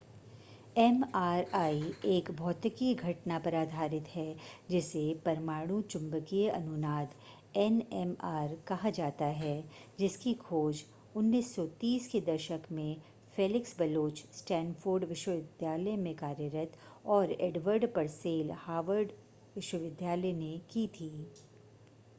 [0.75, 1.81] MRI
[2.11, 4.23] एक भौतिकी घटना पर आधारित है
[4.69, 7.13] जिसे परमाणु चुंबकीय अनुनाद
[7.57, 9.53] एनएमआर कहा जाता है
[9.99, 12.95] जिसकी खोज 1930 के दशक में
[13.35, 16.77] फ़ेलिक्स बलोच स्टैनफ़ोर्ड विश्वविद्यालय में कार्यरत
[17.09, 19.11] और एडवर्ड परसेल हार्वर्ड
[19.55, 21.11] विश्वविद्यालय ने की थी